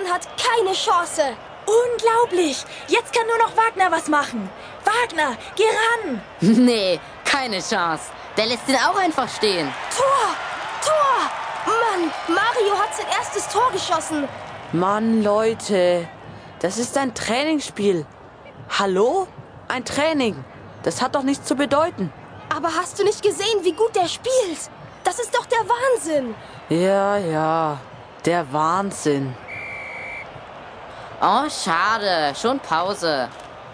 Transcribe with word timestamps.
Mann 0.00 0.12
hat 0.12 0.26
keine 0.36 0.72
Chance. 0.74 1.22
Unglaublich! 1.66 2.64
Jetzt 2.88 3.12
kann 3.12 3.26
nur 3.26 3.38
noch 3.38 3.56
Wagner 3.56 3.90
was 3.90 4.08
machen. 4.08 4.48
Wagner, 4.84 5.36
geh 5.56 5.64
ran! 5.64 6.22
Nee, 6.40 7.00
keine 7.24 7.60
Chance. 7.60 8.04
Der 8.36 8.46
lässt 8.46 8.68
ihn 8.68 8.76
auch 8.76 8.96
einfach 8.96 9.28
stehen. 9.28 9.72
Tor! 9.96 10.34
Tor! 10.84 11.30
Mann, 11.66 12.10
Mario 12.28 12.78
hat 12.78 12.94
sein 12.94 13.06
erstes 13.16 13.48
Tor 13.48 13.70
geschossen. 13.72 14.28
Mann, 14.72 15.22
Leute, 15.22 16.08
das 16.60 16.78
ist 16.78 16.96
ein 16.96 17.14
Trainingsspiel. 17.14 18.06
Hallo? 18.78 19.28
Ein 19.68 19.84
Training. 19.84 20.42
Das 20.82 21.02
hat 21.02 21.14
doch 21.14 21.22
nichts 21.22 21.46
zu 21.46 21.54
bedeuten. 21.54 22.12
Aber 22.54 22.74
hast 22.74 22.98
du 22.98 23.04
nicht 23.04 23.22
gesehen, 23.22 23.62
wie 23.62 23.72
gut 23.72 23.94
der 23.94 24.08
spielt? 24.08 24.70
Das 25.04 25.18
ist 25.18 25.34
doch 25.34 25.46
der 25.46 25.58
Wahnsinn. 25.68 26.34
Ja, 26.68 27.18
ja, 27.18 27.78
der 28.24 28.52
Wahnsinn. 28.52 29.34
Oh, 31.22 31.44
schade. 31.50 32.34
Schon 32.34 32.58
Pause. 32.60 33.28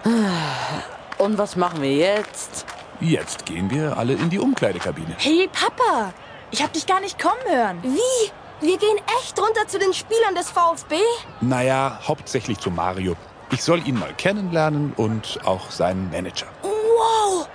Und 1.19 1.39
was 1.39 1.55
machen 1.55 1.81
wir 1.81 1.95
jetzt? 1.95 2.67
Jetzt 3.01 3.47
gehen 3.47 3.71
wir 3.71 3.97
alle 3.97 4.15
in 4.15 4.31
die 4.31 4.39
Umkleidekabine. 4.39 5.15
Hey, 5.19 5.49
Papa! 5.53 6.13
Ich 6.51 6.63
hab 6.63 6.73
dich 6.73 6.87
gar 6.87 7.01
nicht 7.01 7.21
kommen 7.21 7.43
hören. 7.49 7.79
Wie? 7.83 8.33
Wir 8.61 8.79
gehen 8.79 8.97
echt 9.21 9.39
runter 9.39 9.69
zu 9.69 9.79
den 9.79 9.93
Spielern 9.93 10.35
des 10.35 10.51
VfB? 10.51 10.97
Naja, 11.41 12.01
hauptsächlich 12.07 12.59
zu 12.59 12.71
Mario. 12.71 13.15
Ich 13.53 13.63
soll 13.63 13.87
ihn 13.87 13.99
mal 13.99 14.13
kennenlernen 14.15 14.93
und 14.97 15.39
auch 15.45 15.71
seinen 15.71 16.11
Manager. 16.11 16.47
Wow, 16.63 17.49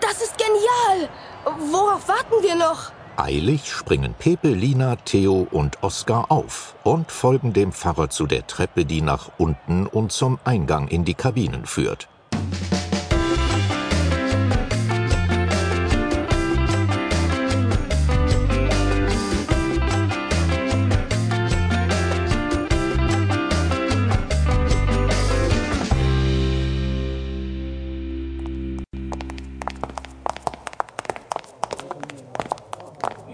das 0.00 0.20
ist 0.20 0.36
genial. 0.36 1.08
Worauf 1.70 2.06
warten 2.06 2.42
wir 2.42 2.54
noch? 2.54 2.90
Eilig 3.18 3.72
springen 3.72 4.14
Pepe, 4.16 4.50
Lina, 4.50 4.94
Theo 4.94 5.48
und 5.50 5.82
Oskar 5.82 6.30
auf 6.30 6.76
und 6.84 7.10
folgen 7.10 7.52
dem 7.52 7.72
Pfarrer 7.72 8.10
zu 8.10 8.28
der 8.28 8.46
Treppe, 8.46 8.84
die 8.84 9.00
nach 9.00 9.32
unten 9.38 9.88
und 9.88 10.12
zum 10.12 10.38
Eingang 10.44 10.86
in 10.86 11.04
die 11.04 11.14
Kabinen 11.14 11.66
führt. 11.66 12.08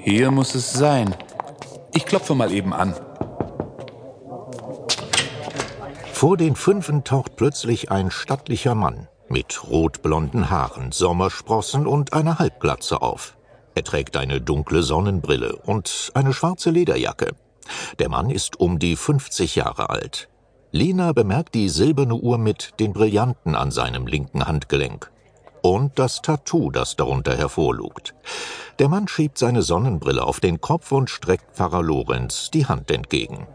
Hier 0.05 0.31
muss 0.31 0.55
es 0.55 0.71
sein. 0.71 1.15
Ich 1.95 2.05
klopfe 2.05 2.35
mal 2.35 2.53
eben 2.53 2.75
an. 2.75 2.95
Vor 6.13 6.37
den 6.37 6.57
Fünfen 6.57 7.05
taucht 7.05 7.37
plötzlich 7.37 7.91
ein 7.91 8.11
stattlicher 8.11 8.75
Mann 8.75 9.09
mit 9.31 9.67
rotblonden 9.67 10.51
Haaren, 10.51 10.93
Sommersprossen 10.93 11.87
und 11.87 12.13
einer 12.13 12.39
Halbglatze 12.39 13.01
auf. 13.01 13.39
Er 13.75 13.83
trägt 13.83 14.19
eine 14.19 14.43
dunkle 14.43 14.83
Sonnenbrille 14.83 15.57
und 15.57 16.11
eine 16.13 16.35
schwarze 16.35 16.69
Lederjacke. 16.69 17.31
Der 17.99 18.11
Mann 18.11 18.29
ist 18.29 18.61
um 18.61 18.79
die 18.79 18.97
50 18.97 19.55
Jahre 19.55 19.89
alt. 19.89 20.29
Lina 20.71 21.13
bemerkt 21.13 21.55
die 21.55 21.71
silberne 21.71 22.17
Uhr 22.17 22.37
mit 22.37 22.75
den 22.79 22.93
Brillanten 22.93 23.55
an 23.55 23.71
seinem 23.71 24.07
linken 24.07 24.47
Handgelenk 24.47 25.11
und 25.65 25.99
das 25.99 26.21
Tattoo, 26.21 26.71
das 26.71 26.95
darunter 26.95 27.35
hervorlugt. 27.39 28.15
Der 28.79 28.89
Mann 28.89 29.07
schiebt 29.07 29.39
seine 29.39 29.63
Sonnenbrille 29.63 30.23
auf 30.23 30.41
den 30.41 30.61
Kopf 30.61 30.91
und 30.91 31.09
streckt 31.09 31.55
Pfarrer 31.55 31.83
Lorenz 31.83 32.51
die 32.51 32.67
Hand 32.67 32.91
entgegen. 32.91 33.47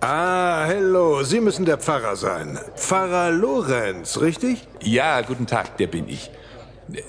Ah, 0.00 0.64
hello, 0.64 1.22
Sie 1.22 1.40
müssen 1.40 1.64
der 1.64 1.78
Pfarrer 1.78 2.16
sein. 2.16 2.58
Pfarrer 2.74 3.30
Lorenz, 3.30 4.20
richtig? 4.20 4.66
Ja, 4.82 5.20
guten 5.20 5.46
Tag, 5.46 5.76
der 5.76 5.86
bin 5.86 6.08
ich. 6.08 6.30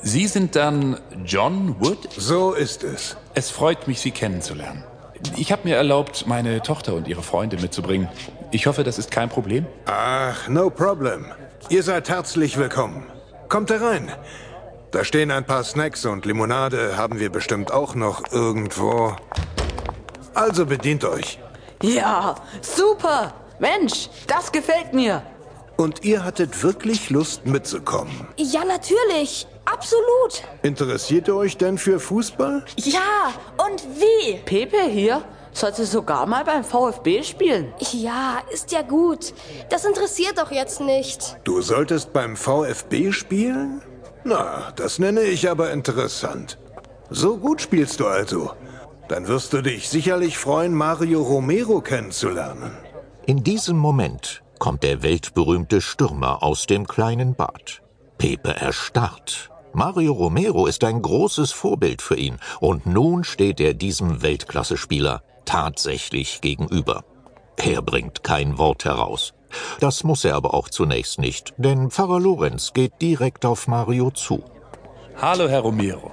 Sie 0.02 0.28
sind 0.28 0.56
dann 0.56 1.00
John 1.26 1.76
Wood? 1.80 2.10
So 2.16 2.54
ist 2.54 2.84
es. 2.84 3.16
Es 3.34 3.50
freut 3.50 3.88
mich, 3.88 4.02
Sie 4.02 4.12
kennenzulernen. 4.12 4.84
Ich 5.38 5.52
habe 5.52 5.62
mir 5.64 5.78
erlaubt, 5.78 6.28
meine 6.28 6.62
Tochter 6.62 6.94
und 6.94 7.08
ihre 7.08 7.24
Freunde 7.24 7.58
mitzubringen. 7.58 8.10
Ich 8.52 8.68
hoffe, 8.68 8.84
das 8.84 9.00
ist 9.00 9.10
kein 9.10 9.30
Problem. 9.30 9.66
Ach, 9.86 10.48
no 10.50 10.70
problem. 10.70 11.26
Ihr 11.70 11.82
seid 11.82 12.10
herzlich 12.10 12.58
willkommen. 12.58 13.06
Kommt 13.48 13.72
herein. 13.72 14.12
Da 14.94 15.04
stehen 15.04 15.32
ein 15.32 15.44
paar 15.44 15.64
Snacks 15.64 16.06
und 16.06 16.24
Limonade 16.28 16.98
haben 16.98 17.20
wir 17.20 17.32
bestimmt 17.32 17.72
auch 17.74 17.96
noch 17.96 18.32
irgendwo. 18.32 19.16
Also 20.36 20.68
bedient 20.68 21.04
euch. 21.04 21.40
Ja, 21.82 22.36
super. 22.62 23.34
Mensch, 23.58 24.12
das 24.28 24.52
gefällt 24.52 24.94
mir. 24.94 25.24
Und 25.78 26.06
ihr 26.06 26.24
hattet 26.24 26.62
wirklich 26.62 27.10
Lust 27.10 27.48
mitzukommen. 27.48 28.28
Ja, 28.38 28.64
natürlich. 28.66 29.48
Absolut. 29.66 30.44
Interessiert 30.62 31.28
ihr 31.28 31.38
euch 31.38 31.58
denn 31.58 31.80
für 31.80 32.00
Fußball? 32.00 32.64
Ja, 32.76 33.34
und 33.66 33.84
wie? 34.00 34.38
Pepe 34.46 34.84
hier 34.84 35.24
sollte 35.54 35.88
sogar 35.88 36.28
mal 36.28 36.44
beim 36.44 36.64
VfB 36.64 37.24
spielen. 37.24 37.74
Ja, 37.94 38.44
ist 38.52 38.72
ja 38.72 38.84
gut. 38.84 39.34
Das 39.72 39.86
interessiert 39.86 40.38
doch 40.38 40.52
jetzt 40.52 40.82
nicht. 40.82 41.38
Du 41.46 41.64
solltest 41.64 42.14
beim 42.14 42.36
VfB 42.36 43.12
spielen? 43.12 43.82
Na, 44.26 44.72
das 44.76 45.00
nenne 45.00 45.22
ich 45.22 45.50
aber 45.50 45.72
interessant. 45.72 46.58
So 47.10 47.38
gut 47.38 47.62
spielst 47.62 48.00
du 48.00 48.08
also. 48.08 48.52
Dann 49.10 49.28
wirst 49.28 49.54
du 49.54 49.62
dich 49.62 49.90
sicherlich 49.90 50.38
freuen, 50.38 50.74
Mario 50.74 51.22
Romero 51.22 51.82
kennenzulernen. 51.82 52.72
In 53.26 53.44
diesem 53.44 53.78
Moment 53.78 54.44
kommt 54.60 54.84
der 54.84 55.04
weltberühmte 55.04 55.82
Stürmer 55.82 56.42
aus 56.42 56.68
dem 56.68 56.88
kleinen 56.88 57.36
Bad. 57.36 57.82
Pepe 58.18 58.56
erstarrt. 58.56 59.50
Mario 59.74 60.14
Romero 60.14 60.68
ist 60.68 60.84
ein 60.84 61.02
großes 61.02 61.52
Vorbild 61.52 62.02
für 62.02 62.16
ihn 62.16 62.38
und 62.60 62.86
nun 62.86 63.24
steht 63.24 63.60
er 63.60 63.74
diesem 63.74 64.22
Weltklasse-Spieler 64.22 65.22
tatsächlich 65.46 66.42
gegenüber. 66.42 67.04
Er 67.58 67.82
bringt 67.82 68.24
kein 68.24 68.58
Wort 68.58 68.86
heraus. 68.86 69.34
Das 69.80 70.04
muss 70.04 70.26
er 70.26 70.36
aber 70.36 70.54
auch 70.54 70.70
zunächst 70.70 71.20
nicht, 71.20 71.54
denn 71.58 71.92
Pfarrer 71.92 72.20
Lorenz 72.20 72.74
geht 72.74 72.94
direkt 73.02 73.46
auf 73.46 73.68
Mario 73.68 74.12
zu. 74.12 74.44
Hallo, 75.22 75.48
Herr 75.48 75.62
Romero. 75.62 76.12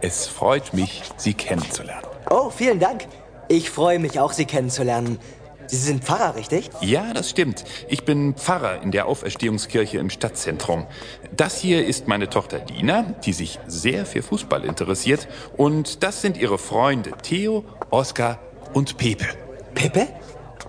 Es 0.00 0.26
freut 0.26 0.72
mich, 0.74 1.02
Sie 1.16 1.34
kennenzulernen. 1.34 2.06
Oh, 2.30 2.50
vielen 2.50 2.78
Dank. 2.78 3.06
Ich 3.48 3.70
freue 3.70 3.98
mich 3.98 4.20
auch, 4.20 4.32
Sie 4.32 4.44
kennenzulernen. 4.44 5.18
Sie 5.66 5.76
sind 5.76 6.02
Pfarrer, 6.02 6.34
richtig? 6.34 6.70
Ja, 6.80 7.12
das 7.12 7.28
stimmt. 7.28 7.64
Ich 7.88 8.04
bin 8.04 8.34
Pfarrer 8.34 8.80
in 8.82 8.90
der 8.90 9.06
Auferstehungskirche 9.06 9.98
im 9.98 10.08
Stadtzentrum. 10.08 10.86
Das 11.36 11.58
hier 11.58 11.86
ist 11.86 12.08
meine 12.08 12.30
Tochter 12.30 12.58
Dina, 12.58 13.02
die 13.24 13.34
sich 13.34 13.58
sehr 13.66 14.06
für 14.06 14.22
Fußball 14.22 14.64
interessiert. 14.64 15.28
Und 15.58 16.02
das 16.02 16.22
sind 16.22 16.38
ihre 16.38 16.56
Freunde 16.56 17.12
Theo, 17.22 17.64
Oskar 17.90 18.38
und 18.72 18.96
Pepe. 18.96 19.26
Pepe? 19.74 20.08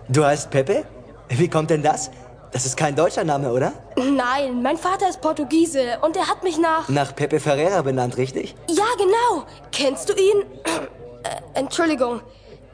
Du 0.09 0.25
heißt 0.25 0.49
Pepe? 0.49 0.83
Wie 1.29 1.47
kommt 1.47 1.69
denn 1.69 1.83
das? 1.83 2.11
Das 2.51 2.65
ist 2.65 2.75
kein 2.75 2.95
deutscher 2.95 3.23
Name, 3.23 3.51
oder? 3.51 3.73
Nein, 3.95 4.61
mein 4.63 4.77
Vater 4.77 5.07
ist 5.07 5.21
Portugiese 5.21 5.99
und 6.01 6.17
er 6.17 6.27
hat 6.27 6.43
mich 6.43 6.57
nach... 6.57 6.89
Nach 6.89 7.15
Pepe 7.15 7.39
Ferreira 7.39 7.83
benannt, 7.83 8.17
richtig? 8.17 8.55
Ja, 8.67 8.85
genau. 8.97 9.45
Kennst 9.71 10.09
du 10.09 10.13
ihn? 10.13 10.43
Äh, 11.21 11.59
Entschuldigung. 11.59 12.21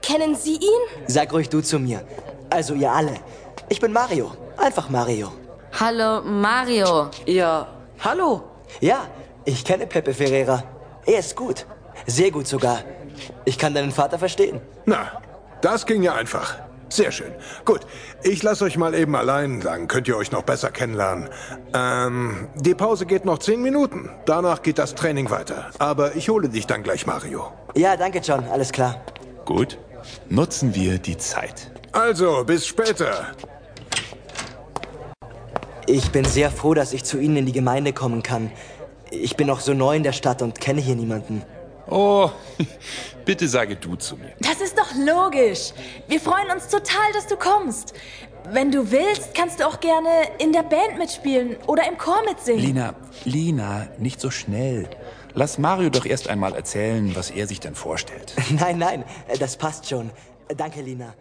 Kennen 0.03 0.35
Sie 0.35 0.53
ihn? 0.53 0.81
Sag 1.07 1.33
ruhig 1.33 1.49
du 1.49 1.61
zu 1.61 1.79
mir. 1.79 2.05
Also 2.51 2.75
ihr 2.75 2.91
alle. 2.91 3.15
Ich 3.69 3.81
bin 3.81 3.91
Mario. 3.91 4.33
Einfach 4.55 4.87
Mario. 4.87 5.31
Hallo, 5.79 6.21
Mario. 6.21 7.09
Ja, 7.25 7.67
hallo. 8.03 8.43
Ja, 8.81 9.07
ich 9.45 9.65
kenne 9.65 9.87
Pepe 9.87 10.13
Ferreira. 10.13 10.61
Er 11.07 11.17
ist 11.17 11.35
gut. 11.35 11.65
Sehr 12.05 12.29
gut 12.29 12.45
sogar. 12.45 12.83
Ich 13.45 13.57
kann 13.57 13.73
deinen 13.73 13.91
Vater 13.91 14.19
verstehen. 14.19 14.61
Na, 14.85 15.11
das 15.61 15.87
ging 15.87 16.03
ja 16.03 16.13
einfach. 16.13 16.55
Sehr 16.89 17.11
schön. 17.11 17.31
Gut, 17.65 17.81
ich 18.23 18.43
lasse 18.43 18.63
euch 18.65 18.77
mal 18.77 18.93
eben 18.93 19.15
allein, 19.15 19.59
dann 19.59 19.87
könnt 19.87 20.07
ihr 20.07 20.15
euch 20.17 20.31
noch 20.31 20.43
besser 20.43 20.71
kennenlernen. 20.71 21.29
Ähm, 21.73 22.47
die 22.55 22.75
Pause 22.75 23.05
geht 23.05 23.25
noch 23.25 23.39
zehn 23.39 23.61
Minuten. 23.61 24.09
Danach 24.25 24.61
geht 24.61 24.77
das 24.77 24.95
Training 24.95 25.29
weiter. 25.29 25.71
Aber 25.79 26.15
ich 26.15 26.29
hole 26.29 26.47
dich 26.47 26.67
dann 26.67 26.83
gleich, 26.83 27.05
Mario. 27.05 27.51
Ja, 27.75 27.97
danke, 27.97 28.19
John. 28.19 28.45
Alles 28.45 28.71
klar. 28.71 29.03
Gut, 29.45 29.77
nutzen 30.29 30.73
wir 30.75 30.99
die 30.99 31.17
Zeit. 31.17 31.71
Also, 31.91 32.43
bis 32.45 32.65
später. 32.67 33.27
Ich 35.87 36.11
bin 36.11 36.25
sehr 36.25 36.49
froh, 36.49 36.73
dass 36.73 36.93
ich 36.93 37.03
zu 37.03 37.19
Ihnen 37.19 37.37
in 37.37 37.45
die 37.45 37.51
Gemeinde 37.51 37.93
kommen 37.93 38.23
kann. 38.23 38.51
Ich 39.11 39.37
bin 39.37 39.47
noch 39.47 39.59
so 39.59 39.73
neu 39.73 39.95
in 39.95 40.03
der 40.03 40.13
Stadt 40.13 40.41
und 40.41 40.59
kenne 40.59 40.81
hier 40.81 40.95
niemanden. 40.95 41.43
Oh, 41.89 42.29
bitte 43.25 43.47
sage 43.47 43.75
du 43.75 43.95
zu 43.95 44.17
mir. 44.17 44.33
Das 44.39 44.61
ist 44.61 44.77
doch 44.77 44.93
logisch. 44.95 45.71
Wir 46.07 46.19
freuen 46.19 46.51
uns 46.51 46.67
total, 46.67 47.11
dass 47.13 47.27
du 47.27 47.35
kommst. 47.35 47.93
Wenn 48.51 48.71
du 48.71 48.91
willst, 48.91 49.33
kannst 49.33 49.59
du 49.59 49.67
auch 49.67 49.79
gerne 49.79 50.09
in 50.37 50.53
der 50.53 50.63
Band 50.63 50.97
mitspielen 50.97 51.57
oder 51.65 51.87
im 51.87 51.97
Chor 51.97 52.21
mitsingen. 52.27 52.61
Lina, 52.61 52.95
Lina, 53.23 53.87
nicht 53.97 54.21
so 54.21 54.29
schnell. 54.29 54.87
Lass 55.33 55.57
Mario 55.57 55.89
doch 55.89 56.05
erst 56.05 56.29
einmal 56.29 56.53
erzählen, 56.55 57.15
was 57.15 57.31
er 57.31 57.47
sich 57.47 57.59
denn 57.59 57.75
vorstellt. 57.75 58.33
Nein, 58.51 58.77
nein, 58.77 59.03
das 59.39 59.57
passt 59.57 59.89
schon. 59.89 60.11
Danke, 60.55 60.81
Lina. 60.81 61.13